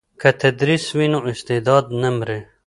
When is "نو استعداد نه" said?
1.13-2.09